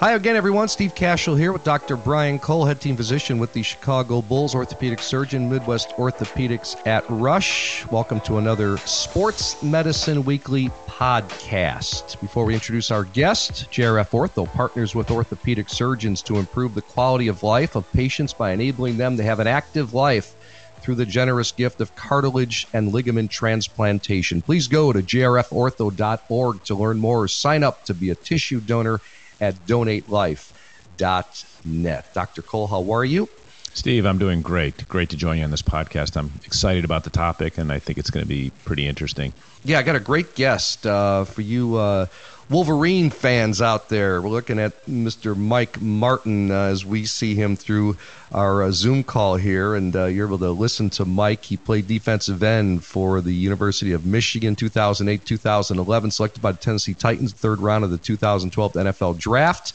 [0.00, 0.68] Hi again, everyone.
[0.68, 1.96] Steve Kashul here with Dr.
[1.96, 7.84] Brian Cole, head team physician with the Chicago Bulls, orthopedic surgeon, Midwest Orthopedics at Rush.
[7.90, 12.20] Welcome to another Sports Medicine Weekly podcast.
[12.20, 17.26] Before we introduce our guest, JRF Ortho partners with orthopedic surgeons to improve the quality
[17.26, 20.36] of life of patients by enabling them to have an active life
[20.80, 24.42] through the generous gift of cartilage and ligament transplantation.
[24.42, 29.00] Please go to jrfortho.org to learn more or sign up to be a tissue donor
[29.40, 32.14] at donatelife.net.
[32.14, 32.42] Dr.
[32.42, 33.28] Cole, how are you?
[33.74, 34.88] Steve, I'm doing great.
[34.88, 36.16] Great to join you on this podcast.
[36.16, 39.32] I'm excited about the topic, and I think it's going to be pretty interesting.
[39.64, 41.76] Yeah, I got a great guest uh, for you.
[41.76, 42.06] Uh,
[42.50, 44.22] Wolverine fans out there.
[44.22, 45.36] We're looking at Mr.
[45.36, 47.98] Mike Martin uh, as we see him through
[48.32, 51.44] our uh, Zoom call here, and uh, you're able to listen to Mike.
[51.44, 56.94] He played defensive end for the University of Michigan 2008 2011, selected by the Tennessee
[56.94, 59.74] Titans, third round of the 2012 NFL draft.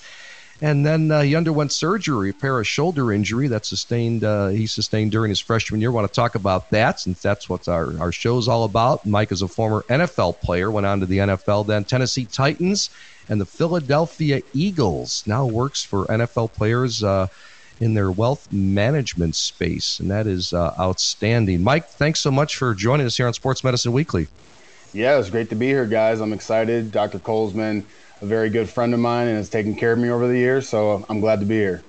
[0.63, 5.27] And then uh, he underwent surgery, a shoulder injury that sustained uh, he sustained during
[5.27, 5.91] his freshman year.
[5.91, 9.05] Want to talk about that since that's what our our show's all about.
[9.05, 12.89] Mike is a former NFL player, went on to the NFL, then Tennessee Titans
[13.27, 15.25] and the Philadelphia Eagles.
[15.27, 17.03] Now works for NFL players.
[17.03, 17.27] Uh,
[17.79, 21.61] in their wealth management space, and that is uh, outstanding.
[21.63, 24.27] Mike, thanks so much for joining us here on Sports Medicine Weekly.
[24.93, 26.21] Yeah, it's great to be here, guys.
[26.21, 26.91] I'm excited.
[26.91, 27.17] Dr.
[27.17, 27.83] Colesman
[28.23, 30.67] a very good friend of mine and has taken care of me over the years.
[30.67, 31.83] So I'm glad to be here.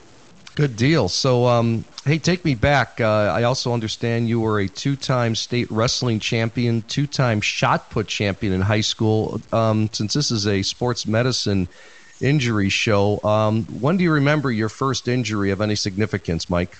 [0.56, 1.08] Good deal.
[1.08, 3.00] So, um, hey, take me back.
[3.00, 7.90] Uh, I also understand you were a two time state wrestling champion, two time shot
[7.90, 9.40] put champion in high school.
[9.52, 11.68] Um, since this is a sports medicine
[12.20, 16.76] injury show, um, when do you remember your first injury of any significance, Mike?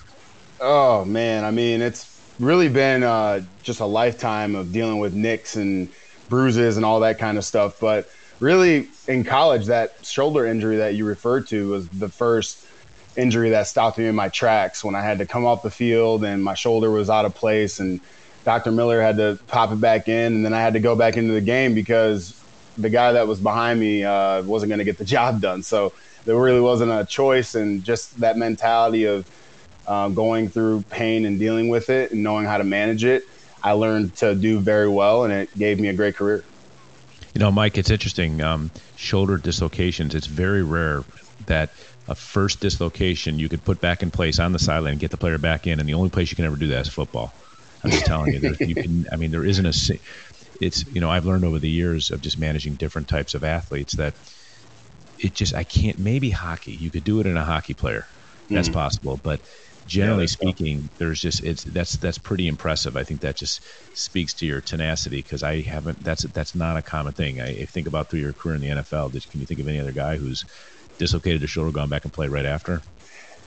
[0.61, 1.43] Oh, man.
[1.43, 5.89] I mean, it's really been uh, just a lifetime of dealing with nicks and
[6.29, 7.79] bruises and all that kind of stuff.
[7.81, 12.65] But really in college, that shoulder injury that you referred to was the first
[13.15, 16.23] injury that stopped me in my tracks when I had to come off the field
[16.23, 17.99] and my shoulder was out of place and
[18.43, 18.71] Dr.
[18.71, 21.33] Miller had to pop it back in and then I had to go back into
[21.33, 22.39] the game because
[22.77, 25.63] the guy that was behind me uh, wasn't going to get the job done.
[25.63, 25.93] So
[26.25, 29.25] there really wasn't a choice and just that mentality of
[29.87, 33.23] uh, going through pain and dealing with it and knowing how to manage it.
[33.63, 36.43] I learned to do very well and it gave me a great career.
[37.35, 38.41] You know, Mike, it's interesting.
[38.41, 41.03] Um, shoulder dislocations, it's very rare
[41.47, 41.69] that
[42.07, 45.17] a first dislocation you could put back in place on the sideline and get the
[45.17, 47.33] player back in, and the only place you can ever do that is football.
[47.83, 49.07] I'm just telling you, there, you can.
[49.11, 49.99] I mean, there isn't a.
[50.61, 53.93] It's you know I've learned over the years of just managing different types of athletes
[53.95, 54.13] that
[55.19, 55.99] it just I can't.
[55.99, 58.07] Maybe hockey, you could do it in a hockey player,
[58.49, 58.73] that's mm.
[58.73, 59.41] possible, but
[59.87, 62.97] generally yeah, speaking, there's just it's that's that's pretty impressive.
[62.97, 63.61] I think that just
[63.93, 67.41] speaks to your tenacity because I haven't that's that's not a common thing.
[67.41, 69.11] I, I, think about through your career in the NFL.
[69.11, 70.45] Did, can you think of any other guy who's
[70.97, 72.81] dislocated a shoulder, gone back and played right after?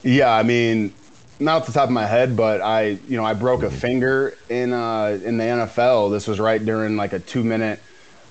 [0.03, 0.93] Yeah, I mean,
[1.41, 3.76] not off the top of my head, but I you know I broke a mm-hmm.
[3.76, 6.10] finger in uh, in the NFL.
[6.10, 7.81] This was right during like a two minute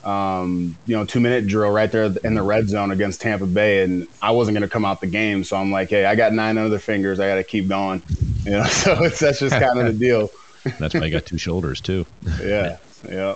[0.03, 3.83] um, you know, two minute drill right there in the red zone against Tampa Bay,
[3.83, 5.43] and I wasn't going to come out the game.
[5.43, 7.19] So I'm like, hey, I got nine other fingers.
[7.19, 8.01] I got to keep going.
[8.43, 10.29] You know, so it's that's just kind of the deal.
[10.79, 12.05] that's why I got two shoulders too.
[12.41, 13.35] yeah, yeah.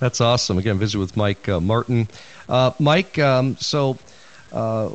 [0.00, 0.58] That's awesome.
[0.58, 2.08] Again, visit with Mike uh, Martin.
[2.48, 3.98] Uh, Mike, um, so
[4.52, 4.90] uh,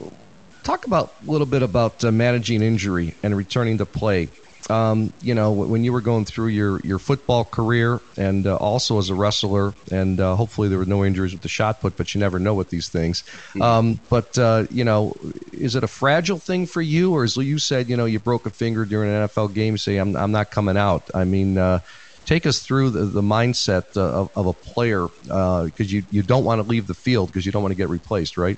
[0.64, 4.30] talk about a little bit about uh, managing injury and returning to play
[4.70, 8.98] um, you know, when you were going through your, your football career and uh, also
[8.98, 12.14] as a wrestler, and uh, hopefully there were no injuries with the shot put, but
[12.14, 13.22] you never know with these things.
[13.54, 13.62] Hmm.
[13.62, 15.16] Um, but, uh, you know,
[15.52, 18.46] is it a fragile thing for you, or as you said, you know, you broke
[18.46, 21.10] a finger during an NFL game, say, I'm, I'm not coming out?
[21.14, 21.80] I mean, uh,
[22.26, 26.22] take us through the, the mindset uh, of, of a player because uh, you, you
[26.22, 28.58] don't want to leave the field because you don't want to get replaced, right?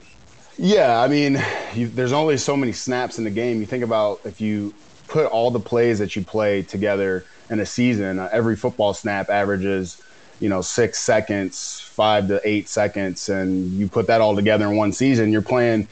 [0.57, 1.41] Yeah, I mean,
[1.73, 3.59] you, there's only so many snaps in the game.
[3.59, 4.73] You think about if you
[5.13, 9.29] put all the plays that you play together in a season, uh, every football snap
[9.29, 10.01] averages,
[10.39, 14.75] you know, six seconds, five to eight seconds, and you put that all together in
[14.75, 15.87] one season, you're playing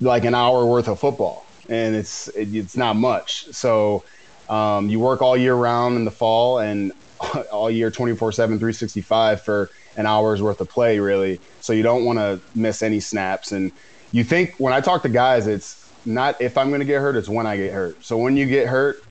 [0.00, 3.46] like an hour worth of football, and it's it, it's not much.
[3.52, 4.02] So
[4.48, 6.90] um, you work all year round in the fall and
[7.52, 11.38] all year 24 7 365 for an hour's worth of play really.
[11.60, 13.52] So you don't want to miss any snaps.
[13.52, 13.70] And
[14.12, 17.16] you think when i talk to guys it's not if I'm going to get hurt,
[17.16, 18.02] it's when I get hurt.
[18.04, 19.02] So when you get hurt,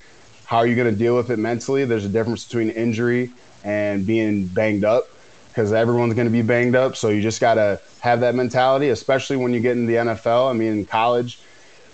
[0.45, 1.85] how are you going to deal with it mentally?
[1.85, 3.31] There's a difference between injury
[3.63, 5.07] and being banged up
[5.49, 6.95] because everyone's going to be banged up.
[6.95, 10.49] So you just got to have that mentality, especially when you get in the NFL.
[10.49, 11.39] I mean, in college,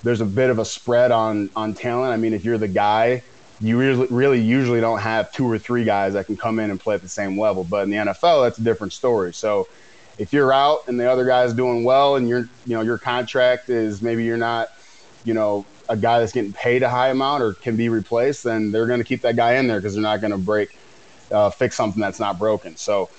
[0.04, 2.14] there's a bit of a spread on on talent.
[2.14, 3.24] I mean, if you're the guy,
[3.62, 6.80] you really, really usually don't have two or three guys that can come in and
[6.80, 7.64] play at the same level.
[7.64, 9.34] But in the NFL, that's a different story.
[9.34, 9.68] So
[10.18, 13.70] if you're out and the other guy's doing well and your you know your contract
[13.70, 14.70] is maybe you're not
[15.24, 18.72] you know a guy that's getting paid a high amount or can be replaced, then
[18.72, 20.70] they're going to keep that guy in there because they're not going to break
[21.32, 22.76] uh, fix something that's not broken.
[22.76, 23.10] So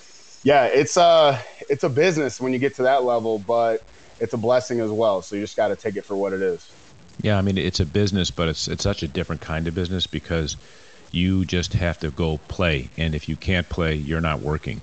[0.45, 1.39] yeah, it's a uh,
[1.69, 3.83] it's a business when you get to that level, but
[4.21, 5.23] it's a blessing as well.
[5.23, 6.71] So you just got to take it for what it is.
[7.21, 10.07] Yeah, I mean it's a business, but it's it's such a different kind of business
[10.07, 10.57] because
[11.13, 14.81] you just have to go play, and if you can't play, you're not working.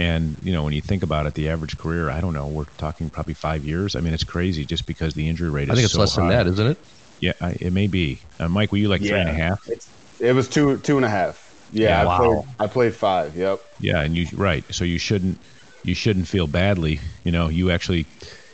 [0.00, 2.64] And you know when you think about it, the average career, I don't know, we're
[2.78, 3.96] talking probably five years.
[3.96, 5.64] I mean it's crazy just because the injury rate.
[5.64, 6.22] is I think it's so less high.
[6.22, 6.78] than that, isn't it?
[7.20, 8.18] Yeah, I, it may be.
[8.38, 9.10] Uh, Mike, were you like yeah.
[9.10, 9.58] three and a half?
[9.66, 11.38] It's, it was two two and a half.
[11.72, 12.18] Yeah, Yeah, I wow.
[12.18, 13.36] played I played five.
[13.36, 13.60] Yep.
[13.80, 14.64] Yeah, and you right.
[14.72, 15.38] So you shouldn't
[15.84, 17.00] you shouldn't feel badly.
[17.24, 18.06] You know, you actually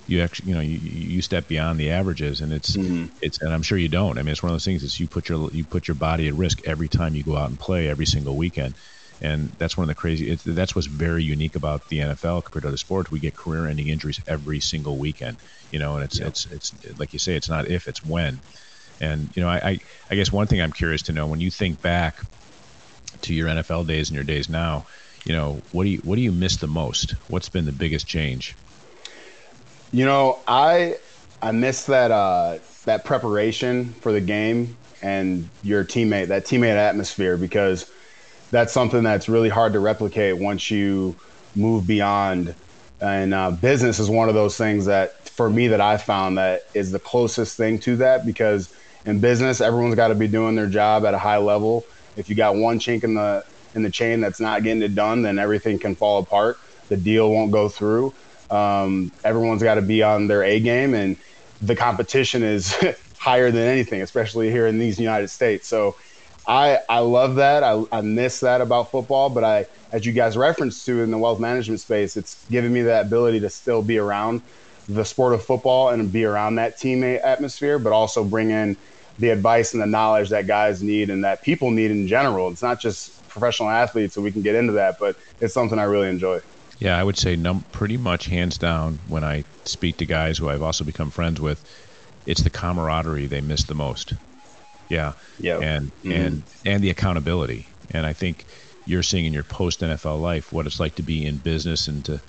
[0.06, 3.10] you actually you know you, you step beyond the averages, and it's Mhm.
[3.20, 4.18] it's and I'm sure you don't.
[4.18, 4.82] I mean, it's one of those things.
[4.82, 7.50] Is you put your you put your body at risk every time you go out
[7.50, 8.74] and play every single weekend.
[9.20, 10.34] And that's one of the crazy.
[10.34, 13.10] That's what's very unique about the NFL compared to other sports.
[13.10, 15.38] We get career-ending injuries every single weekend.
[15.70, 18.40] You know, and it's it's it's like you say, it's not if, it's when.
[19.00, 19.80] And you know, I, I
[20.10, 22.20] I guess one thing I'm curious to know when you think back
[23.22, 24.86] to your NFL days and your days now,
[25.24, 27.12] you know, what do you what do you miss the most?
[27.28, 28.54] What's been the biggest change?
[29.92, 30.98] You know, I
[31.40, 37.36] I miss that uh, that preparation for the game and your teammate, that teammate atmosphere,
[37.36, 37.90] because
[38.50, 41.16] that's something that's really hard to replicate once you
[41.54, 42.54] move beyond.
[43.00, 46.64] And uh, business is one of those things that, for me, that I found that
[46.74, 48.72] is the closest thing to that because
[49.04, 51.84] in business, everyone's got to be doing their job at a high level.
[52.16, 53.44] If you got one chink in the
[53.74, 56.58] in the chain that's not getting it done, then everything can fall apart.
[56.88, 58.14] The deal won't go through.
[58.50, 61.16] Um, everyone's got to be on their A game, and
[61.60, 62.74] the competition is
[63.18, 65.66] higher than anything, especially here in these United States.
[65.66, 65.96] So
[66.46, 67.62] I I love that.
[67.62, 71.18] I, I miss that about football, but I, as you guys referenced to in the
[71.18, 74.42] wealth management space, it's given me that ability to still be around
[74.88, 78.76] the sport of football and be around that teammate atmosphere, but also bring in
[79.18, 82.50] the advice and the knowledge that guys need and that people need in general.
[82.50, 85.84] It's not just professional athletes, so we can get into that, but it's something I
[85.84, 86.40] really enjoy.
[86.78, 90.48] Yeah, I would say num- pretty much hands down when I speak to guys who
[90.48, 91.64] I've also become friends with,
[92.26, 94.12] it's the camaraderie they miss the most.
[94.88, 95.12] Yeah.
[95.38, 95.58] Yeah.
[95.60, 96.16] And Mhm.
[96.16, 97.66] and and the accountability.
[97.90, 98.46] And I think
[98.84, 102.04] you're seeing in your post NFL life what it's like to be in business and
[102.04, 102.20] to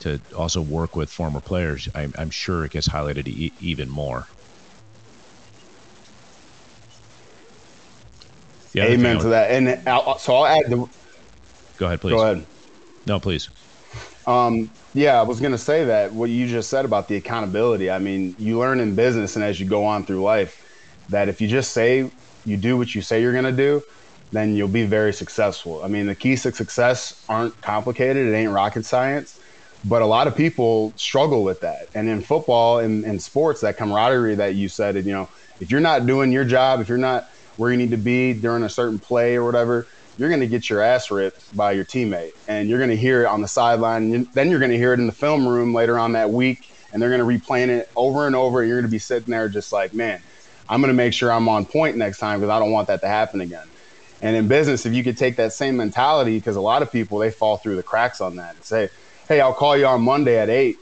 [0.00, 1.88] to also work with former players.
[1.94, 4.26] I'm, I'm sure it gets highlighted e- even more.
[8.76, 9.50] Amen to that.
[9.50, 10.86] And I'll, so I'll add the.
[11.78, 12.12] Go ahead, please.
[12.12, 12.46] Go ahead.
[13.06, 13.48] No, please.
[14.26, 17.90] Um, yeah, I was going to say that what you just said about the accountability.
[17.90, 20.65] I mean, you learn in business and as you go on through life
[21.08, 22.10] that if you just say
[22.44, 23.82] you do what you say you're going to do,
[24.32, 25.82] then you'll be very successful.
[25.82, 29.40] I mean, the keys to success aren't complicated, it ain't rocket science,
[29.84, 31.88] but a lot of people struggle with that.
[31.94, 35.28] And in football and in sports, that camaraderie that you said, you know,
[35.60, 38.62] if you're not doing your job, if you're not where you need to be during
[38.64, 39.86] a certain play or whatever,
[40.18, 43.22] you're going to get your ass ripped by your teammate and you're going to hear
[43.22, 44.14] it on the sideline.
[44.14, 46.70] And then you're going to hear it in the film room later on that week
[46.92, 48.60] and they're going to replay it over and over.
[48.60, 50.20] And you're going to be sitting there just like, man,
[50.68, 53.00] I'm going to make sure I'm on point next time because I don't want that
[53.02, 53.66] to happen again.
[54.22, 57.18] And in business, if you could take that same mentality, because a lot of people,
[57.18, 58.88] they fall through the cracks on that and say,
[59.28, 60.78] hey, I'll call you on Monday at eight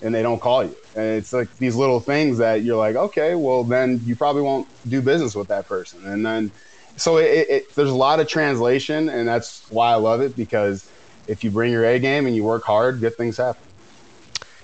[0.00, 0.74] and they don't call you.
[0.94, 4.66] And it's like these little things that you're like, okay, well, then you probably won't
[4.88, 6.04] do business with that person.
[6.06, 6.50] And then,
[6.96, 10.90] so it, it, there's a lot of translation, and that's why I love it because
[11.26, 13.67] if you bring your A game and you work hard, good things happen.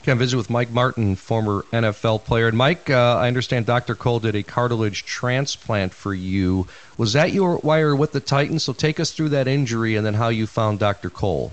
[0.05, 2.49] Can visit with Mike Martin, former NFL player.
[2.49, 3.95] And Mike, uh, I understand Dr.
[3.95, 6.67] Cole did a cartilage transplant for you.
[6.99, 8.65] Was that your you're with the Titans?
[8.65, 11.09] So take us through that injury and then how you found Dr.
[11.09, 11.53] Cole.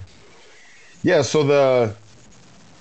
[1.02, 1.96] Yeah, so the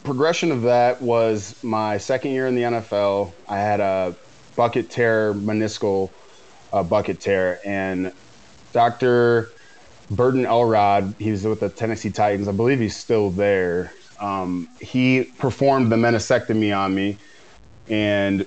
[0.02, 3.30] progression of that was my second year in the NFL.
[3.48, 4.16] I had a
[4.56, 6.10] bucket tear, meniscal
[6.72, 8.12] uh, bucket tear, and
[8.72, 9.50] Dr.
[10.10, 12.48] Burton Elrod, he was with the Tennessee Titans.
[12.48, 13.92] I believe he's still there.
[14.20, 17.16] Um, he performed the meniscectomy on me,
[17.88, 18.46] and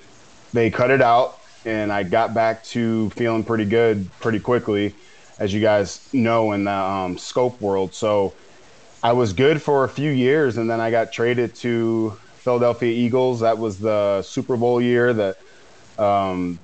[0.53, 4.93] they cut it out, and I got back to feeling pretty good pretty quickly,
[5.39, 7.93] as you guys know in the um, scope world.
[7.93, 8.33] So
[9.01, 13.39] I was good for a few years, and then I got traded to Philadelphia Eagles.
[13.39, 15.37] That was the Super Bowl year that
[15.97, 16.59] um,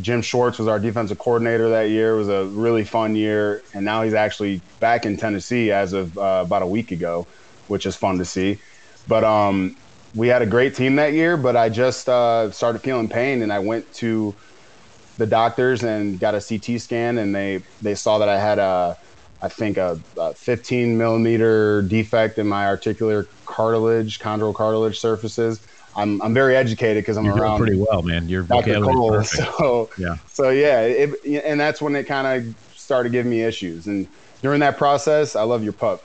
[0.00, 2.14] Jim Schwartz was our defensive coordinator that year.
[2.14, 6.16] It was a really fun year, and now he's actually back in Tennessee as of
[6.16, 7.26] uh, about a week ago,
[7.68, 8.60] which is fun to see.
[9.06, 9.76] But um,
[10.14, 13.52] we had a great team that year, but I just uh, started feeling pain, and
[13.52, 14.34] I went to
[15.16, 18.96] the doctors and got a CT scan, and they they saw that I had a
[19.40, 25.60] I think a, a 15 millimeter defect in my articular cartilage, chondral cartilage surfaces.
[25.96, 28.28] I'm, I'm very educated because I'm You're around pretty well, man.
[28.28, 28.80] You're Dr.
[28.80, 29.22] Cole.
[29.24, 31.10] So yeah, so yeah, it,
[31.44, 33.86] and that's when it kind of started giving me issues.
[33.86, 34.06] And
[34.42, 36.02] during that process, I love your pup.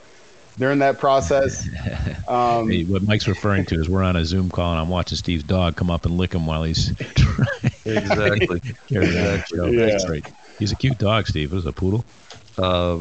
[0.56, 1.68] During that process,
[2.28, 5.16] um, hey, what Mike's referring to is we're on a Zoom call and I'm watching
[5.16, 7.48] Steve's dog come up and lick him while he's trying.
[7.84, 8.60] Exactly.
[8.90, 9.76] exactly.
[9.76, 9.86] Yeah.
[9.86, 10.24] That's right.
[10.58, 11.52] He's a cute dog, Steve.
[11.52, 12.04] It was a poodle.
[12.56, 13.00] Uh,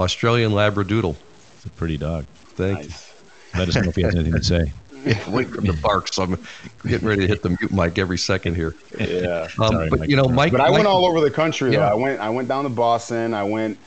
[0.00, 1.16] Australian Labradoodle.
[1.56, 2.24] It's a pretty dog.
[2.54, 3.12] Thank nice.
[3.52, 3.58] you.
[3.58, 4.72] Let us know if he has anything to say.
[5.04, 6.44] Yeah, wait for the bark, so I'm
[6.84, 8.74] getting ready to hit the mute mic every second here.
[8.98, 10.10] Yeah, um, Sorry, but Mike.
[10.10, 10.50] you know, Mike.
[10.50, 11.70] But I Mike, went all over the country.
[11.72, 11.78] Yeah.
[11.78, 11.86] Though.
[11.86, 12.20] I went.
[12.20, 13.32] I went down to Boston.
[13.32, 13.78] I went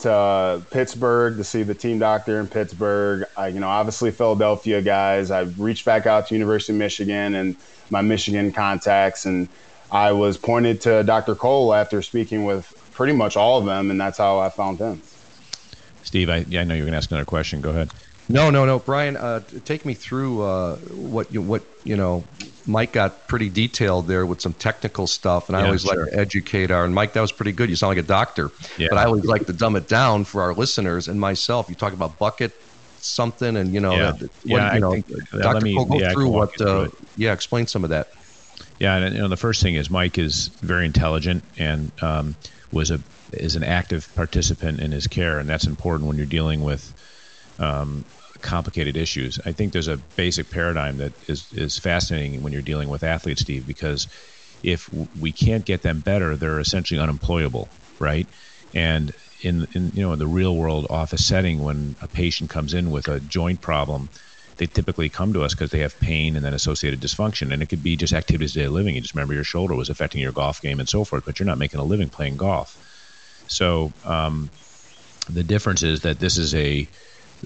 [0.00, 3.26] to Pittsburgh to see the team doctor in Pittsburgh.
[3.36, 5.30] I, you know, obviously Philadelphia guys.
[5.30, 7.56] I reached back out to University of Michigan and
[7.90, 9.48] my Michigan contacts, and
[9.90, 11.34] I was pointed to Dr.
[11.34, 15.00] Cole after speaking with pretty much all of them, and that's how I found him.
[16.02, 17.60] Steve, I, yeah, I know you're going to ask another question.
[17.60, 17.90] Go ahead.
[18.28, 19.16] No, no, no, Brian.
[19.16, 22.24] Uh, take me through uh, what you what you know.
[22.68, 26.04] Mike got pretty detailed there with some technical stuff, and I always sure.
[26.04, 26.84] like to educate our.
[26.84, 27.70] And Mike, that was pretty good.
[27.70, 28.88] You sound like a doctor, yeah.
[28.90, 31.68] but I always like to dumb it down for our listeners and myself.
[31.70, 32.52] You talk about bucket
[33.00, 35.64] something, and you know, yeah, what, yeah, you know, think, Dr.
[35.64, 36.60] Me, Cole, go yeah, through what.
[36.60, 38.12] Uh, yeah, explain some of that.
[38.78, 42.36] Yeah, and you know, the first thing is Mike is very intelligent and um,
[42.70, 43.00] was a
[43.32, 46.92] is an active participant in his care, and that's important when you're dealing with
[47.58, 48.04] um,
[48.42, 49.38] complicated issues.
[49.44, 53.42] I think there's a basic paradigm that is is fascinating when you're dealing with athletes,
[53.42, 54.06] Steve, because
[54.62, 54.88] if
[55.20, 57.68] we can't get them better, they're essentially unemployable,
[58.00, 58.26] right?
[58.74, 62.74] And in, in you know in the real world office setting, when a patient comes
[62.74, 64.08] in with a joint problem,
[64.58, 67.68] they typically come to us because they have pain and then associated dysfunction, and it
[67.68, 68.94] could be just activities of daily living.
[68.94, 71.46] You just remember your shoulder was affecting your golf game and so forth, but you're
[71.46, 72.76] not making a living playing golf.
[73.46, 74.50] So um,
[75.30, 76.86] the difference is that this is a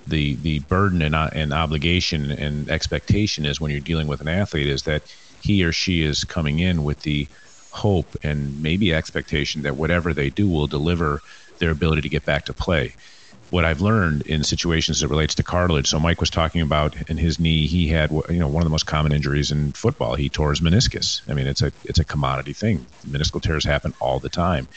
[0.07, 4.29] the the burden and, uh, and obligation and expectation is when you're dealing with an
[4.29, 5.03] athlete is that
[5.41, 7.27] he or she is coming in with the
[7.71, 11.21] hope and maybe expectation that whatever they do will deliver
[11.59, 12.95] their ability to get back to play.
[13.51, 15.87] What I've learned in situations that relates to cartilage.
[15.87, 18.71] So Mike was talking about in his knee, he had you know one of the
[18.71, 20.15] most common injuries in football.
[20.15, 21.21] He tore his meniscus.
[21.29, 22.87] I mean, it's a it's a commodity thing.
[23.07, 24.69] Meniscal tears happen all the time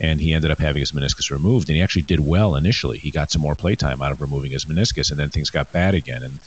[0.00, 1.68] and he ended up having his meniscus removed.
[1.68, 2.98] And he actually did well initially.
[2.98, 5.94] He got some more playtime out of removing his meniscus, and then things got bad
[5.94, 6.22] again.
[6.22, 6.38] And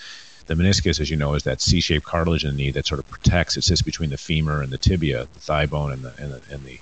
[0.48, 3.08] the meniscus, as you know, is that C-shaped cartilage in the knee that sort of
[3.10, 3.58] protects.
[3.58, 6.42] It sits between the femur and the tibia, the thigh bone, and the and the
[6.52, 6.80] and the,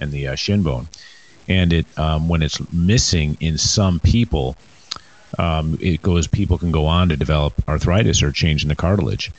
[0.00, 0.88] and the uh, shin bone.
[1.48, 4.56] And it um, when it's missing in some people,
[5.38, 6.26] um, it goes.
[6.26, 9.30] People can go on to develop arthritis or change in the cartilage,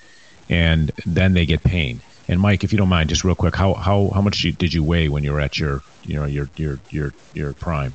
[0.49, 2.01] and then they get pain.
[2.27, 4.83] And Mike, if you don't mind, just real quick, how how how much did you
[4.83, 7.93] weigh when you were at your you know your your your your prime?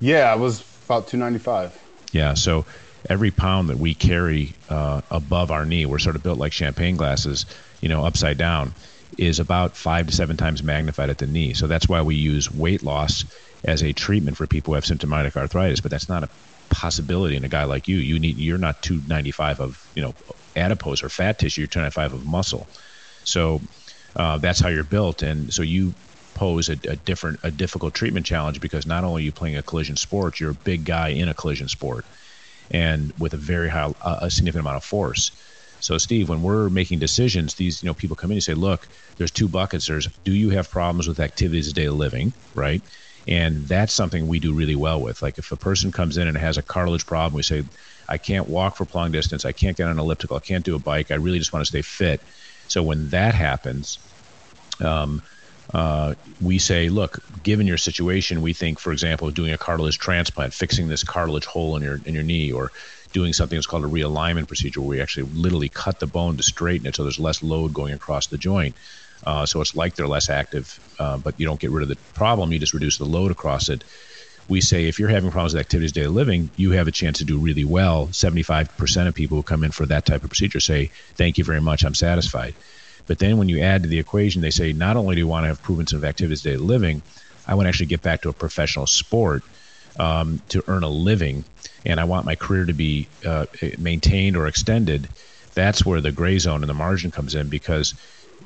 [0.00, 1.78] Yeah, I was about two ninety five.
[2.12, 2.64] Yeah, so
[3.08, 6.96] every pound that we carry uh, above our knee, we're sort of built like champagne
[6.96, 7.46] glasses,
[7.80, 8.74] you know, upside down,
[9.18, 11.54] is about five to seven times magnified at the knee.
[11.54, 13.24] So that's why we use weight loss
[13.64, 15.80] as a treatment for people who have symptomatic arthritis.
[15.80, 16.28] But that's not a
[16.70, 17.96] possibility in a guy like you.
[17.96, 20.14] You need you're not 295 of you know
[20.56, 21.62] adipose or fat tissue.
[21.62, 22.68] You're 295 of muscle.
[23.24, 23.60] So
[24.16, 25.94] uh, that's how you're built, and so you
[26.34, 29.62] pose a, a, different, a difficult treatment challenge because not only are you playing a
[29.62, 32.04] collision sport, you're a big guy in a collision sport,
[32.70, 35.30] and with a very high, uh, a significant amount of force.
[35.80, 38.86] So, Steve, when we're making decisions, these you know people come in and say, "Look,
[39.18, 39.86] there's two buckets.
[39.86, 42.80] There's do you have problems with activities of daily living, right?"
[43.26, 45.22] And that's something we do really well with.
[45.22, 47.64] Like if a person comes in and has a cartilage problem, we say,
[48.08, 49.44] "I can't walk for long distance.
[49.44, 50.36] I can't get on an elliptical.
[50.36, 51.10] I can't do a bike.
[51.10, 52.20] I really just want to stay fit."
[52.68, 53.98] So when that happens,
[54.80, 55.20] um,
[55.72, 60.52] uh, we say, look, given your situation, we think, for example, doing a cartilage transplant,
[60.52, 62.72] fixing this cartilage hole in your in your knee, or
[63.12, 66.42] doing something that's called a realignment procedure, where we actually literally cut the bone to
[66.42, 68.74] straighten it so there's less load going across the joint.
[69.24, 71.96] Uh, so it's like they're less active, uh, but you don't get rid of the
[72.14, 73.84] problem; you just reduce the load across it.
[74.48, 77.18] We say if you're having problems with activities of daily living, you have a chance
[77.18, 78.08] to do really well.
[78.08, 81.60] 75% of people who come in for that type of procedure say, "Thank you very
[81.60, 82.54] much, I'm satisfied."
[83.06, 85.44] But then when you add to the equation, they say not only do you want
[85.44, 87.02] to have proven of activities day living,
[87.46, 89.42] I want to actually get back to a professional sport
[89.98, 91.44] um, to earn a living,
[91.84, 93.46] and I want my career to be uh,
[93.78, 95.08] maintained or extended.
[95.54, 97.94] That's where the gray zone and the margin comes in because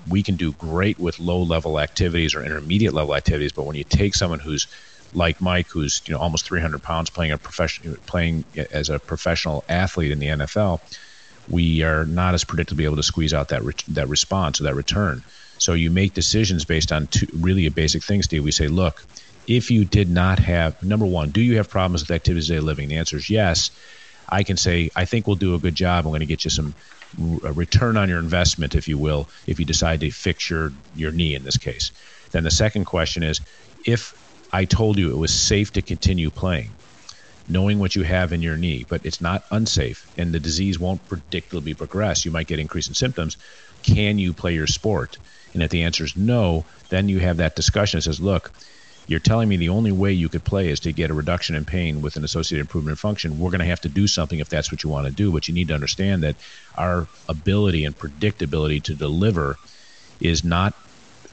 [0.08, 3.84] we can do great with low level activities or intermediate level activities, but when you
[3.84, 4.66] take someone who's
[5.14, 9.64] like Mike, who's you know almost 300 pounds, playing a profession, playing as a professional
[9.68, 10.80] athlete in the NFL,
[11.48, 14.74] we are not as predictably able to squeeze out that re- that response or that
[14.74, 15.22] return.
[15.58, 18.44] So you make decisions based on two, really a basic thing, Steve.
[18.44, 19.02] We say, look,
[19.46, 22.88] if you did not have number one, do you have problems with activities of living?
[22.88, 23.70] The answer is yes.
[24.28, 26.04] I can say I think we'll do a good job.
[26.04, 26.74] I'm going to get you some
[27.44, 31.12] a return on your investment, if you will, if you decide to fix your your
[31.12, 31.92] knee in this case.
[32.32, 33.40] Then the second question is,
[33.84, 34.14] if
[34.52, 36.70] I told you it was safe to continue playing,
[37.48, 41.06] knowing what you have in your knee, but it's not unsafe, and the disease won't
[41.08, 42.24] predictably progress.
[42.24, 43.36] You might get increase in symptoms.
[43.82, 45.18] Can you play your sport?
[45.54, 48.50] And if the answer is no, then you have that discussion that says, look,
[49.06, 51.64] you're telling me the only way you could play is to get a reduction in
[51.64, 53.38] pain with an associated improvement in function.
[53.38, 55.30] We're going to have to do something if that's what you want to do.
[55.30, 56.34] But you need to understand that
[56.76, 59.56] our ability and predictability to deliver
[60.20, 60.74] is not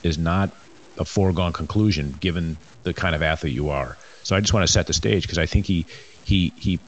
[0.04, 0.52] is not
[0.98, 3.98] a foregone conclusion given the kind of athlete you are.
[4.24, 5.86] So I just want to set the stage because I think he
[6.24, 6.80] he he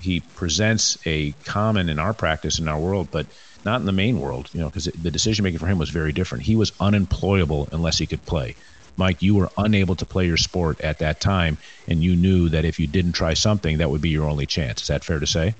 [0.00, 3.26] he presents a common in our practice in our world, but
[3.64, 4.48] not in the main world.
[4.52, 6.44] You know, because the decision making for him was very different.
[6.44, 8.56] He was unemployable unless he could play.
[8.96, 11.56] Mike, you were unable to play your sport at that time,
[11.88, 14.82] and you knew that if you didn't try something, that would be your only chance.
[14.82, 15.54] Is that fair to say?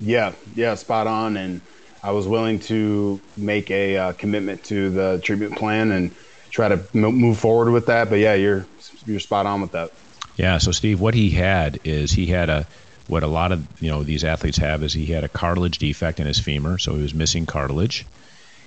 [0.00, 1.36] Yeah, yeah, spot on.
[1.36, 1.60] And
[2.02, 6.12] I was willing to make a uh, commitment to the treatment plan and
[6.52, 8.08] try to move forward with that.
[8.08, 8.64] But yeah, you're
[9.04, 9.90] you're spot on with that.
[10.36, 10.58] Yeah.
[10.58, 12.66] So Steve, what he had is he had a
[13.08, 16.20] what a lot of you know these athletes have is he had a cartilage defect
[16.20, 18.06] in his femur, so he was missing cartilage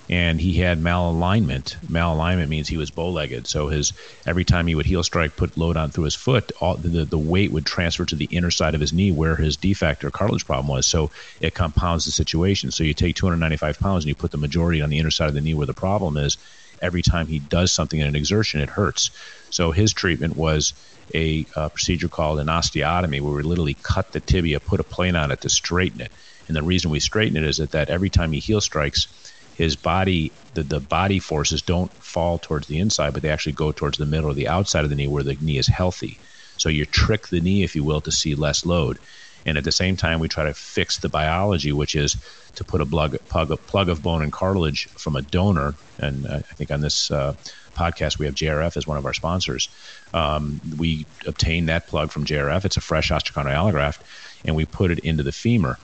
[0.08, 1.76] and he had malalignment.
[1.86, 3.92] Malalignment means he was bow-legged, so his
[4.24, 7.18] every time he would heel strike, put load on through his foot, all, the the
[7.18, 10.46] weight would transfer to the inner side of his knee where his defect or cartilage
[10.46, 10.86] problem was.
[10.86, 12.70] So it compounds the situation.
[12.70, 15.34] So you take 295 pounds and you put the majority on the inner side of
[15.34, 16.38] the knee where the problem is.
[16.82, 19.10] Every time he does something in an exertion, it hurts.
[19.50, 20.72] So his treatment was
[21.14, 25.16] a uh, procedure called an osteotomy, where we literally cut the tibia, put a plane
[25.16, 26.10] on it to straighten it.
[26.48, 29.08] And the reason we straighten it is that, that every time he heel strikes,
[29.56, 33.72] his body the, the body forces don't fall towards the inside but they actually go
[33.72, 36.18] towards the middle or the outside of the knee where the knee is healthy
[36.58, 38.98] so you trick the knee if you will to see less load
[39.46, 42.16] and at the same time we try to fix the biology which is
[42.56, 46.36] to put a plug, plug, plug of bone and cartilage from a donor and uh,
[46.50, 47.34] i think on this uh,
[47.74, 49.68] podcast we have jrf as one of our sponsors
[50.14, 54.00] um, we obtain that plug from jrf it's a fresh osteochondral allograft
[54.44, 55.78] and we put it into the femur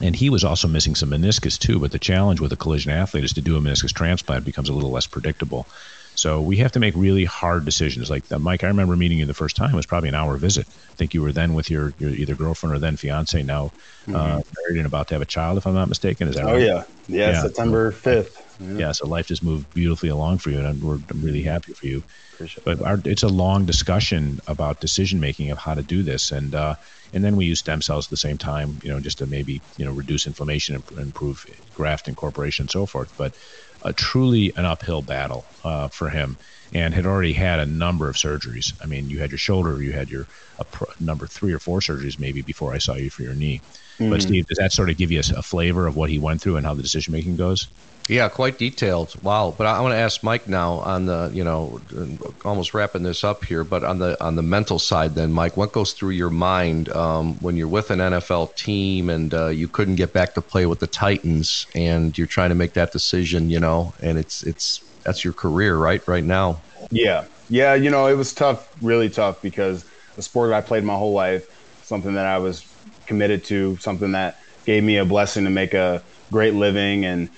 [0.00, 1.78] and he was also missing some meniscus too.
[1.78, 4.72] But the challenge with a collision athlete is to do a meniscus transplant becomes a
[4.72, 5.66] little less predictable.
[6.18, 8.10] So we have to make really hard decisions.
[8.10, 9.70] Like uh, Mike, I remember meeting you the first time.
[9.70, 10.66] It was probably an hour visit.
[10.66, 13.40] I think you were then with your, your either girlfriend or then fiance.
[13.44, 13.68] Now uh,
[14.10, 14.14] mm-hmm.
[14.16, 16.26] uh, married and about to have a child, if I'm not mistaken.
[16.26, 16.62] Is that oh, right?
[16.62, 16.82] yeah.
[17.06, 17.42] yeah, yeah.
[17.42, 18.44] September fifth.
[18.60, 18.78] Yeah.
[18.78, 18.92] yeah.
[18.92, 22.02] so life just moved beautifully along for you, and we're I'm really happy for you.
[22.34, 26.32] Appreciate but our, it's a long discussion about decision making of how to do this,
[26.32, 26.74] and uh,
[27.12, 29.60] and then we use stem cells at the same time, you know, just to maybe
[29.76, 33.14] you know reduce inflammation and improve graft incorporation and so forth.
[33.16, 33.34] But
[33.82, 36.36] a truly an uphill battle uh, for him,
[36.72, 38.72] and had already had a number of surgeries.
[38.82, 40.26] I mean, you had your shoulder, you had your
[41.00, 43.60] number three or four surgeries maybe before I saw you for your knee.
[43.98, 44.10] Mm-hmm.
[44.10, 46.40] But Steve, does that sort of give you a, a flavor of what he went
[46.40, 47.68] through and how the decision making goes?
[48.08, 49.14] Yeah, quite detailed.
[49.22, 49.54] Wow.
[49.56, 51.80] But I want to ask Mike now on the, you know,
[52.42, 55.72] almost wrapping this up here, but on the on the mental side, then Mike, what
[55.72, 59.96] goes through your mind um, when you're with an NFL team and uh, you couldn't
[59.96, 63.60] get back to play with the Titans, and you're trying to make that decision, you
[63.60, 66.60] know, and it's it's that's your career, right, right now.
[66.90, 67.74] Yeah, yeah.
[67.74, 69.84] You know, it was tough, really tough, because
[70.16, 71.46] the sport I played my whole life,
[71.82, 72.62] something that I was
[73.08, 77.28] committed to, something that gave me a blessing to make a great living and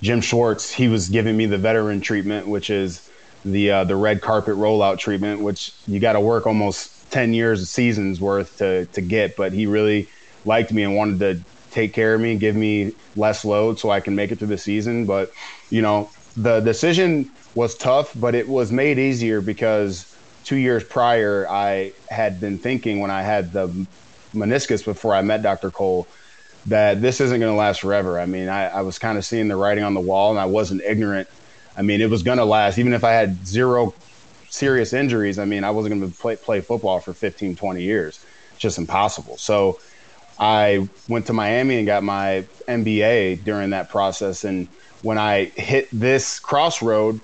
[0.00, 3.08] Jim Schwartz, he was giving me the veteran treatment, which is
[3.44, 7.62] the uh, the red carpet rollout treatment, which you got to work almost ten years
[7.62, 9.36] of seasons worth to to get.
[9.36, 10.08] But he really
[10.44, 11.40] liked me and wanted to
[11.72, 14.58] take care of me, give me less load so I can make it through the
[14.58, 15.04] season.
[15.04, 15.32] But
[15.70, 21.46] you know, the decision was tough, but it was made easier because two years prior
[21.50, 23.86] I had been thinking when I had the
[24.38, 25.70] meniscus before I met Dr.
[25.70, 26.06] Cole
[26.66, 28.18] that this isn't going to last forever.
[28.18, 30.46] I mean, I, I was kind of seeing the writing on the wall, and I
[30.46, 31.28] wasn't ignorant.
[31.76, 33.94] I mean, it was going to last, even if I had zero
[34.50, 35.38] serious injuries.
[35.38, 38.24] I mean, I wasn't going to play, play football for 15, 20 years.
[38.52, 39.36] It's just impossible.
[39.36, 39.78] So
[40.38, 44.44] I went to Miami and got my MBA during that process.
[44.44, 44.68] And
[45.02, 47.20] when I hit this crossroad,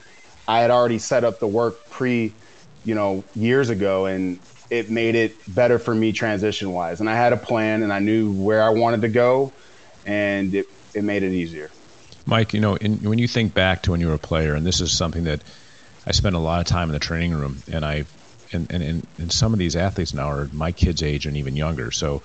[0.47, 2.33] I had already set up the work pre,
[2.85, 4.07] you know, years ago.
[4.07, 4.39] And
[4.79, 7.01] it made it better for me transition wise.
[7.01, 9.53] And I had a plan and I knew where I wanted to go,
[10.05, 11.71] and it, it made it easier.
[12.27, 14.67] Mike, you know, in, when you think back to when you were a player, and
[14.67, 15.41] this is something that
[16.07, 18.05] I spent a lot of time in the training room, and I,
[18.53, 21.91] and, and, and, some of these athletes now are my kids' age and even younger.
[21.91, 22.23] So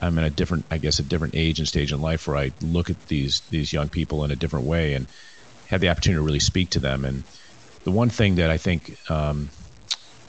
[0.00, 2.52] I'm in a different, I guess, a different age and stage in life where I
[2.62, 5.06] look at these these young people in a different way and
[5.68, 7.04] have the opportunity to really speak to them.
[7.04, 7.24] And
[7.84, 9.50] the one thing that I think um,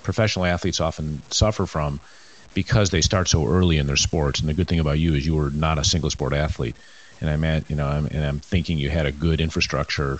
[0.04, 2.00] professional athletes often suffer from
[2.54, 4.40] because they start so early in their sports.
[4.40, 6.76] And the good thing about you is you were not a single sport athlete.
[7.22, 10.20] And I'm at, you know, I'm, and I'm thinking you had a good infrastructure,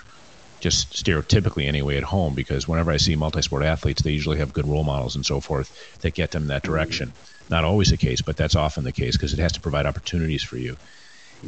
[0.60, 2.36] just stereotypically anyway, at home.
[2.36, 6.00] Because whenever I see multi-sport athletes, they usually have good role models and so forth
[6.02, 7.14] that get them in that direction.
[7.50, 10.44] Not always the case, but that's often the case because it has to provide opportunities
[10.44, 10.78] for you.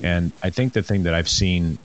[0.02, 1.78] And I think the thing that I've seen,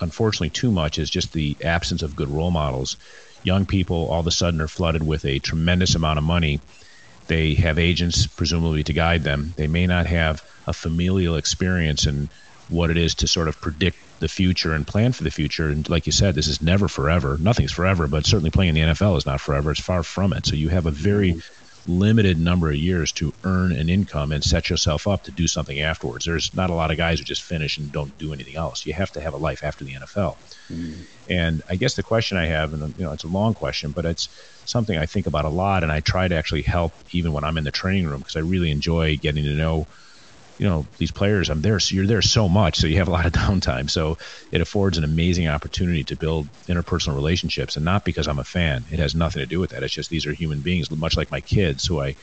[0.00, 2.96] unfortunately, too much is just the absence of good role models.
[3.42, 6.60] Young people all of a sudden are flooded with a tremendous amount of money
[7.30, 9.54] they have agents, presumably, to guide them.
[9.56, 12.28] They may not have a familial experience in
[12.68, 15.68] what it is to sort of predict the future and plan for the future.
[15.68, 17.38] And like you said, this is never forever.
[17.38, 19.70] Nothing's forever, but certainly playing in the NFL is not forever.
[19.70, 20.44] It's far from it.
[20.44, 21.40] So you have a very
[21.86, 25.80] limited number of years to earn an income and set yourself up to do something
[25.80, 26.24] afterwards.
[26.24, 28.86] There's not a lot of guys who just finish and don't do anything else.
[28.86, 30.36] You have to have a life after the NFL.
[30.70, 31.04] Mm.
[31.28, 34.04] And I guess the question I have, and you know, it's a long question, but
[34.04, 34.28] it's
[34.64, 37.58] something I think about a lot, and I try to actually help even when I'm
[37.58, 39.86] in the training room because I really enjoy getting to know,
[40.60, 41.48] you know, these players.
[41.48, 43.88] I'm there, so you're there so much, so you have a lot of downtime.
[43.88, 44.18] So
[44.52, 48.84] it affords an amazing opportunity to build interpersonal relationships, and not because I'm a fan.
[48.90, 49.82] It has nothing to do with that.
[49.82, 52.14] It's just these are human beings, much like my kids, who I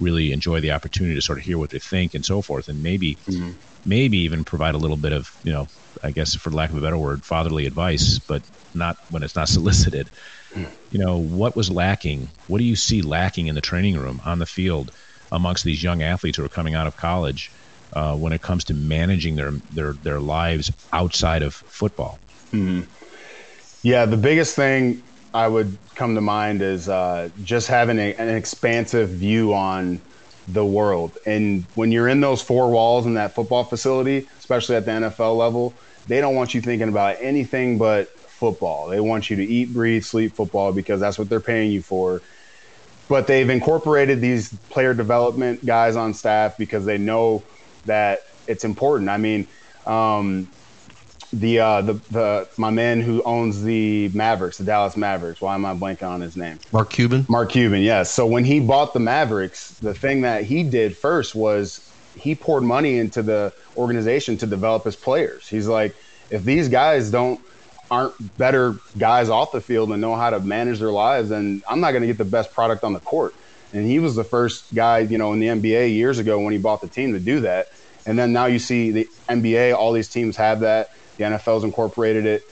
[0.00, 2.82] really enjoy the opportunity to sort of hear what they think and so forth, and
[2.82, 3.16] maybe.
[3.26, 3.52] Mm-hmm.
[3.86, 5.68] Maybe even provide a little bit of, you know,
[6.02, 8.40] I guess for lack of a better word, fatherly advice, but
[8.72, 10.08] not when it's not solicited
[10.90, 12.28] you know, what was lacking?
[12.46, 14.92] What do you see lacking in the training room, on the field,
[15.32, 17.50] amongst these young athletes who are coming out of college
[17.94, 22.18] uh, when it comes to managing their, their, their lives outside of football?
[22.52, 22.82] Mm-hmm.
[23.82, 25.02] Yeah, the biggest thing
[25.32, 30.00] I would come to mind is uh, just having a, an expansive view on
[30.48, 31.16] the world.
[31.26, 35.36] And when you're in those four walls in that football facility, especially at the NFL
[35.36, 35.74] level,
[36.06, 38.88] they don't want you thinking about anything but football.
[38.88, 42.20] They want you to eat, breathe, sleep football because that's what they're paying you for.
[43.08, 47.42] But they've incorporated these player development guys on staff because they know
[47.86, 49.10] that it's important.
[49.10, 49.46] I mean,
[49.86, 50.48] um,
[51.32, 55.40] the, uh, the the my man who owns the Mavericks, the Dallas Mavericks.
[55.40, 56.60] Why am I blanking on his name?
[56.72, 57.26] Mark Cuban.
[57.28, 57.82] Mark Cuban.
[57.82, 58.10] Yes.
[58.10, 62.62] So when he bought the Mavericks, the thing that he did first was he poured
[62.62, 65.48] money into the organization to develop his players.
[65.48, 65.96] He's like,
[66.30, 67.40] if these guys don't
[67.90, 71.80] aren't better guys off the field and know how to manage their lives, then I'm
[71.80, 73.34] not going to get the best product on the court.
[73.74, 76.58] And he was the first guy, you know, in the NBA years ago when he
[76.58, 77.66] bought the team to do that.
[78.06, 80.90] And then now you see the NBA, all these teams have that.
[81.16, 82.42] The NFL's incorporated it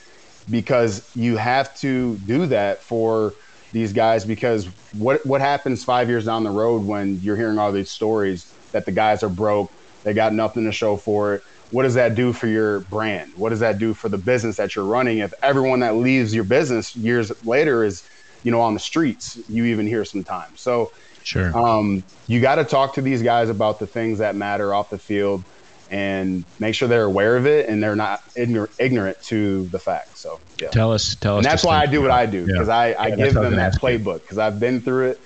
[0.50, 3.32] because you have to do that for
[3.72, 7.72] these guys because what what happens five years down the road when you're hearing all
[7.72, 11.84] these stories that the guys are broke, they got nothing to show for it, what
[11.84, 13.32] does that do for your brand?
[13.34, 15.18] What does that do for the business that you're running?
[15.18, 18.04] If everyone that leaves your business years later is,
[18.42, 20.60] you know, on the streets, you even hear sometimes.
[20.60, 20.92] So,
[21.24, 24.90] sure, um, you got to talk to these guys about the things that matter off
[24.90, 25.44] the field,
[25.90, 30.20] and make sure they're aware of it and they're not ignorant to the facts.
[30.20, 30.68] So, yeah.
[30.68, 31.44] tell us, tell us.
[31.44, 32.76] That's why I do what I do because yeah.
[32.76, 35.20] I, I yeah, give them that playbook because I've been through it,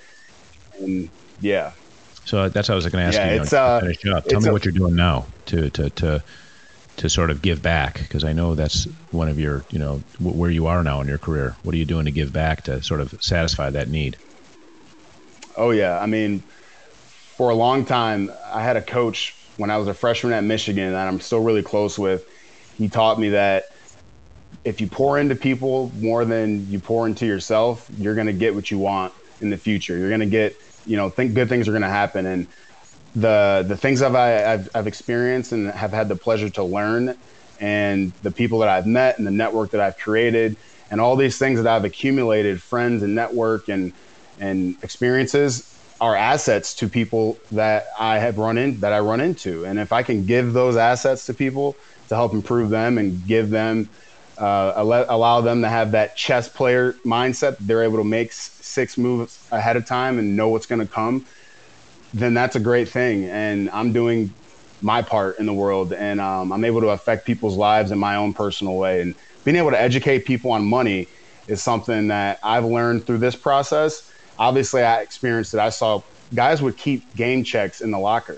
[0.79, 1.71] and yeah.
[2.25, 3.41] So that's what I was going to ask yeah, you.
[3.41, 4.25] It's, know, uh, finish up.
[4.25, 6.23] Tell me a, what you're doing now to to to
[6.97, 10.51] to sort of give back because I know that's one of your you know where
[10.51, 11.55] you are now in your career.
[11.63, 14.17] What are you doing to give back to sort of satisfy that need?
[15.57, 16.43] Oh yeah, I mean,
[17.35, 20.93] for a long time I had a coach when I was a freshman at Michigan
[20.93, 22.23] that I'm still really close with.
[22.77, 23.65] He taught me that
[24.63, 28.53] if you pour into people more than you pour into yourself, you're going to get
[28.53, 29.97] what you want in the future.
[29.97, 30.55] You're going to get
[30.87, 32.25] you know, think good things are going to happen.
[32.25, 32.47] And
[33.15, 37.15] the the things I've, I've I've experienced and have had the pleasure to learn,
[37.59, 40.55] and the people that I've met and the network that I've created,
[40.89, 43.93] and all these things that I've accumulated, friends and network and
[44.39, 49.65] and experiences are assets to people that I have run in that I run into.
[49.65, 51.77] And if I can give those assets to people
[52.09, 53.89] to help improve them and give them
[54.37, 54.73] uh,
[55.09, 59.75] allow them to have that chess player mindset, they're able to make six moves ahead
[59.75, 61.25] of time and know what's going to come,
[62.13, 63.25] then that's a great thing.
[63.25, 64.35] And I'm doing
[64.79, 68.15] my part in the world, and um, I'm able to affect people's lives in my
[68.15, 69.01] own personal way.
[69.01, 71.09] And being able to educate people on money
[71.47, 74.03] is something that I've learned through this process.
[74.39, 75.59] Obviously, I experienced it.
[75.59, 76.01] I saw
[76.33, 78.37] guys would keep game checks in the locker,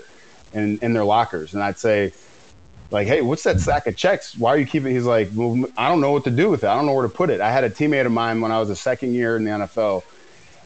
[0.52, 2.12] in, in their lockers, and I'd say,
[2.90, 4.36] like, hey, what's that sack of checks?
[4.36, 4.92] Why are you keeping?
[4.92, 6.66] He's like, well, I don't know what to do with it.
[6.66, 7.40] I don't know where to put it.
[7.40, 10.02] I had a teammate of mine when I was a second year in the NFL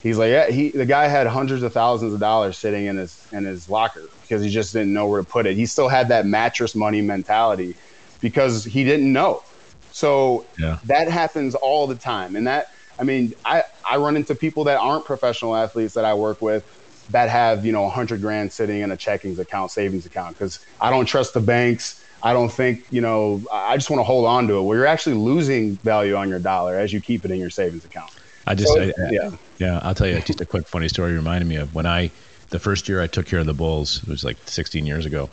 [0.05, 3.27] he's like, yeah, he the guy had hundreds of thousands of dollars sitting in his
[3.33, 5.57] in his locker because he just didn't know where to put it.
[5.57, 7.75] He still had that mattress money mentality
[8.21, 9.43] because he didn't know.
[9.91, 10.79] So yeah.
[10.85, 14.79] that happens all the time, and that I mean, I I run into people that
[14.79, 16.65] aren't professional athletes that I work with
[17.11, 20.91] that have you know 100 grand sitting in a checkings account, savings account because I
[20.91, 22.03] don't trust the banks.
[22.23, 23.45] I don't think you know.
[23.53, 24.63] I just want to hold on to it.
[24.63, 27.85] Where you're actually losing value on your dollar as you keep it in your savings
[27.85, 28.11] account.
[28.47, 29.81] I just, so, I, yeah, yeah.
[29.83, 31.13] I'll tell you just a quick funny story.
[31.13, 32.11] Reminded me of when I,
[32.51, 34.03] the first year I took care of the Bulls.
[34.03, 35.31] It was like 16 years ago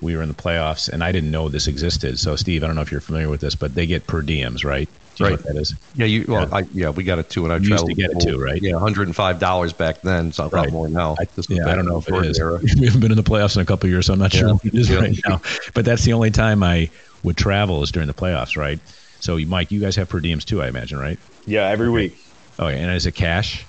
[0.00, 2.18] we were in the playoffs, and I didn't know this existed.
[2.18, 4.64] So, Steve, I don't know if you're familiar with this, but they get per diems,
[4.64, 4.88] right?
[5.20, 5.32] Right.
[5.32, 5.74] what that is?
[5.94, 6.24] Yeah, you.
[6.28, 6.56] Well, yeah.
[6.56, 8.60] I, yeah, we got it too, and I used to get it too, right?
[8.60, 10.32] Yeah, 105 dollars back then.
[10.32, 10.64] So a right.
[10.64, 11.16] lot more now.
[11.18, 12.38] I, yeah, I don't know if it is.
[12.38, 12.58] Era.
[12.78, 14.40] we haven't been in the playoffs in a couple years, so I'm not yeah.
[14.40, 14.98] sure what it is yeah.
[14.98, 15.40] right now.
[15.74, 16.90] But that's the only time I
[17.22, 18.78] would travel is during the playoffs, right?
[19.20, 21.18] So, Mike, you guys have per diems too, I imagine, right?
[21.46, 21.94] Yeah, every okay.
[21.94, 22.18] week.
[22.58, 23.64] Oh, yeah, and is it cash?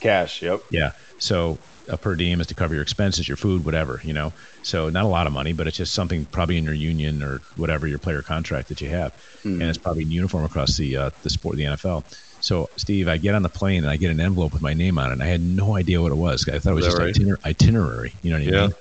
[0.00, 0.42] Cash.
[0.42, 0.62] Yep.
[0.70, 0.92] Yeah.
[1.18, 4.32] So a per diem is to cover your expenses, your food, whatever, you know.
[4.62, 7.40] So not a lot of money, but it's just something probably in your union or
[7.56, 9.60] whatever your player contract that you have, mm-hmm.
[9.60, 12.04] and it's probably uniform across the uh, the sport, the NFL.
[12.40, 14.98] So Steve, I get on the plane and I get an envelope with my name
[14.98, 15.12] on it.
[15.14, 16.46] and I had no idea what it was.
[16.46, 17.14] I thought it was just right?
[17.14, 18.12] itiner- itinerary.
[18.22, 18.74] You know what I yeah, mean?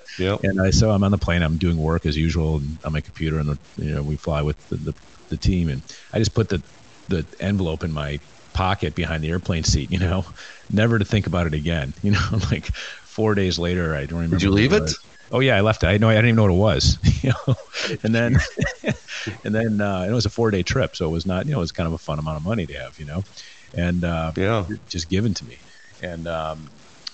[0.44, 0.50] Yeah.
[0.50, 1.42] And I so I'm on the plane.
[1.42, 4.58] I'm doing work as usual on my computer, and the, you know we fly with
[4.70, 4.94] the, the
[5.30, 6.62] the team, and I just put the
[7.08, 8.20] the envelope in my
[8.54, 10.26] pocket behind the airplane seat, you know,
[10.72, 11.94] never to think about it again.
[12.04, 12.20] You know,
[12.52, 14.38] like four days later, I don't remember.
[14.38, 14.92] Did you leave it?
[15.32, 15.88] Oh yeah, I left it.
[15.88, 16.98] I know I didn't even know what it was.
[17.24, 17.56] You know,
[18.04, 18.38] and then
[19.46, 21.60] and then uh, it was a four day trip, so it was not you know
[21.60, 23.24] it was kind of a fun amount of money to have, you know,
[23.74, 25.58] and uh, yeah, just given to me,
[26.02, 26.70] and um,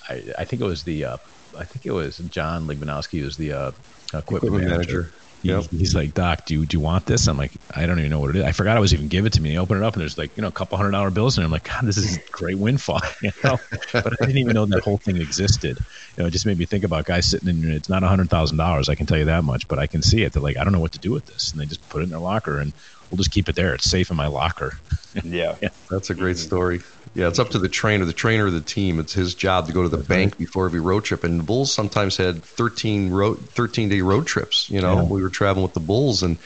[0.09, 1.17] I, I think it was the uh,
[1.57, 3.71] I think it was John Ligmanowski was the uh,
[4.13, 5.01] equipment, equipment manager.
[5.01, 7.27] manager he, he's like, Doc, do you, do you want this?
[7.27, 8.43] I'm like, I don't even know what it is.
[8.43, 9.55] I forgot I was even give it to me.
[9.55, 11.41] I open it up and there's like, you know, a couple hundred dollar bills in
[11.41, 11.45] there.
[11.45, 13.01] I'm like, God, this is a great windfall.
[13.21, 13.57] You know?
[13.91, 15.77] but I didn't even know that whole thing existed.
[16.15, 18.29] You know, it just made me think about guys sitting in, it's not a hundred
[18.29, 18.87] thousand dollars.
[18.87, 20.33] I can tell you that much, but I can see it.
[20.33, 21.51] They're like, I don't know what to do with this.
[21.51, 22.73] And they just put it in their locker and
[23.09, 23.73] we'll just keep it there.
[23.73, 24.77] It's safe in my locker.
[25.23, 25.55] yeah.
[25.61, 25.69] yeah.
[25.89, 26.45] That's a great mm-hmm.
[26.45, 26.81] story.
[27.15, 28.99] Yeah, it's up to the trainer, the trainer of the team.
[28.99, 30.07] It's his job to go to the mm-hmm.
[30.07, 31.23] bank before every road trip.
[31.23, 34.69] And the Bulls sometimes had 13 road, 13 day road trips.
[34.69, 35.03] You know, yeah.
[35.03, 36.37] we were traveling with the Bulls, and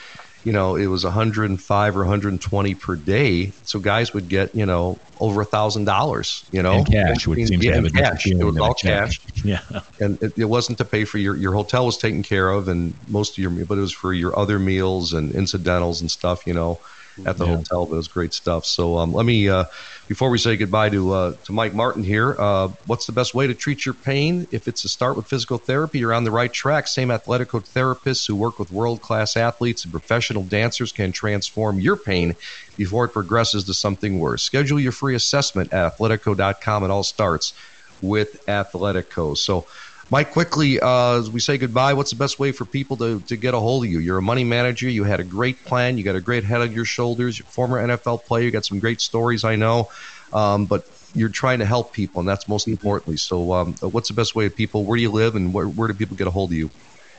[0.44, 3.52] you know it was 105 or 120 per day.
[3.64, 6.46] So guys would get you know over a thousand dollars.
[6.52, 8.28] You know, cash, which seems yeah, to have a cash.
[8.28, 9.20] It was all cash.
[9.44, 9.60] Yeah,
[10.00, 12.94] and it, it, wasn't to pay for your your hotel was taken care of, and
[13.10, 16.48] most of your but it was for your other meals and incidentals and stuff.
[16.48, 16.80] You know
[17.26, 17.56] at the yeah.
[17.58, 17.86] hotel.
[17.86, 18.66] But it was great stuff.
[18.66, 19.66] So um, let me, uh,
[20.08, 23.48] before we say goodbye to uh, to Mike Martin here, uh, what's the best way
[23.48, 24.48] to treat your pain?
[24.52, 26.88] If it's to start with physical therapy, you're on the right track.
[26.88, 31.96] Same Athletico therapists who work with world class athletes and professional dancers can transform your
[31.96, 32.36] pain
[32.78, 34.44] before it progresses to something worse.
[34.44, 36.84] Schedule your free assessment at athletico.com.
[36.84, 37.54] It all starts
[38.02, 39.38] with Athletico.
[39.38, 39.66] So
[40.14, 43.36] Mike, quickly, uh, as we say goodbye, what's the best way for people to, to
[43.36, 43.98] get a hold of you?
[43.98, 44.88] You're a money manager.
[44.88, 45.98] You had a great plan.
[45.98, 47.40] You got a great head on your shoulders.
[47.40, 48.44] You're former NFL player.
[48.44, 49.90] You got some great stories, I know.
[50.32, 53.18] Um, but you're trying to help people, and that's most importantly.
[53.18, 54.86] So, um, what's the best way of people?
[54.86, 56.70] Where do you live, and where, where do people get a hold of you?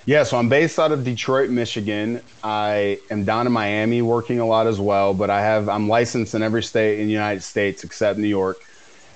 [0.06, 2.20] Yeah, so I'm based out of Detroit, Michigan.
[2.44, 6.36] I am down in Miami working a lot as well, but I have I'm licensed
[6.36, 8.64] in every state in the United States except New York.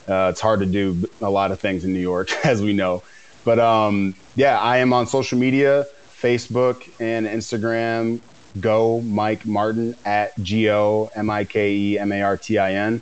[0.08, 3.04] Uh, it's hard to do a lot of things in New York, as we know.
[3.48, 5.86] But um, yeah, I am on social media,
[6.20, 8.20] Facebook and Instagram.
[8.60, 12.74] Go Mike Martin at G O M I K E M A R T I
[12.74, 13.00] N.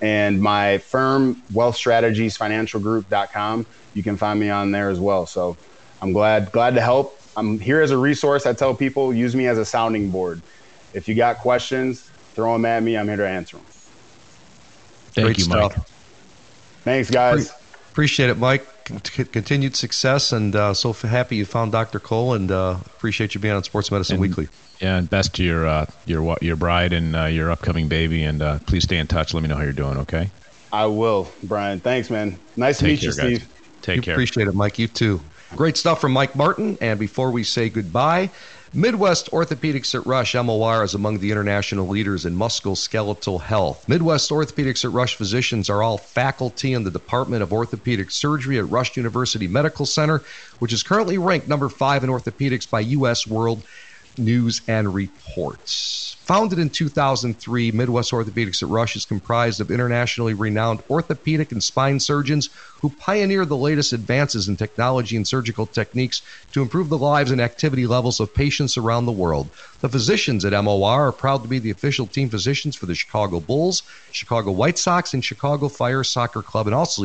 [0.00, 3.66] And my firm, Wealth Strategies Financial Group.com.
[3.92, 5.26] You can find me on there as well.
[5.26, 5.58] So
[6.00, 7.20] I'm glad glad to help.
[7.36, 8.46] I'm here as a resource.
[8.46, 10.40] I tell people use me as a sounding board.
[10.94, 12.96] If you got questions, throw them at me.
[12.96, 13.66] I'm here to answer them.
[15.10, 15.76] Thank Great you, stuff.
[15.76, 15.86] Mike.
[16.84, 17.52] Thanks, guys.
[17.90, 22.00] Appreciate it, Mike continued success, and uh, so happy you found Dr.
[22.00, 24.48] Cole, and uh, appreciate you being on Sports Medicine and, Weekly.
[24.80, 28.42] Yeah, and best to your uh, your your bride and uh, your upcoming baby, and
[28.42, 29.34] uh, please stay in touch.
[29.34, 29.98] Let me know how you're doing.
[29.98, 30.30] Okay.
[30.72, 31.80] I will, Brian.
[31.80, 32.38] Thanks, man.
[32.56, 33.42] Nice Take to meet care, you, guys.
[33.42, 33.52] Steve.
[33.82, 34.14] Take you care.
[34.14, 34.78] Appreciate it, Mike.
[34.78, 35.20] You too.
[35.54, 36.78] Great stuff from Mike Martin.
[36.80, 38.30] And before we say goodbye,
[38.74, 43.86] Midwest Orthopedics at Rush, MOR, is among the international leaders in musculoskeletal health.
[43.86, 48.70] Midwest Orthopedics at Rush physicians are all faculty in the Department of Orthopedic Surgery at
[48.70, 50.22] Rush University Medical Center,
[50.58, 53.26] which is currently ranked number five in orthopedics by U.S.
[53.26, 53.62] World
[54.16, 56.11] News and Reports.
[56.24, 61.98] Founded in 2003, Midwest Orthopedics at Rush is comprised of internationally renowned orthopedic and spine
[61.98, 62.48] surgeons
[62.80, 67.40] who pioneer the latest advances in technology and surgical techniques to improve the lives and
[67.40, 69.48] activity levels of patients around the world.
[69.80, 73.40] The physicians at MOR are proud to be the official team physicians for the Chicago
[73.40, 73.82] Bulls,
[74.12, 77.02] Chicago White Sox, and Chicago Fire Soccer Club, and also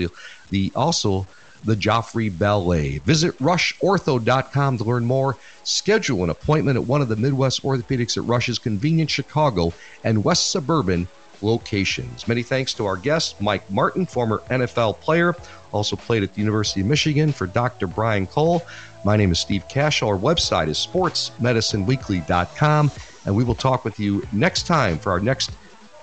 [0.51, 1.25] the also
[1.63, 2.99] the Joffrey Ballet.
[2.99, 5.37] Visit rushortho.com to learn more.
[5.63, 10.51] Schedule an appointment at one of the Midwest Orthopedics at Rush's convenient Chicago and West
[10.51, 11.07] Suburban
[11.41, 12.27] locations.
[12.27, 15.35] Many thanks to our guest, Mike Martin, former NFL player,
[15.71, 17.87] also played at the University of Michigan for Dr.
[17.87, 18.65] Brian Cole.
[19.03, 20.01] My name is Steve Cash.
[20.01, 22.91] Our website is sportsmedicineweekly.com,
[23.25, 25.51] and we will talk with you next time for our next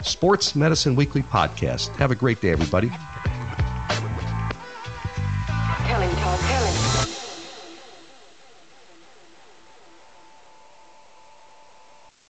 [0.02, 1.94] Sports Medicine Weekly podcast.
[1.96, 2.90] Have a great day, everybody.